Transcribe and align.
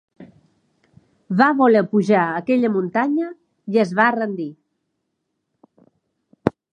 Va 1.41 1.49
voler 1.59 1.83
pujar 1.91 2.23
aquella 2.39 2.71
muntanya 2.77 3.27
i 3.75 3.81
es 3.83 3.93
va 4.01 4.09
rendir. 4.19 4.51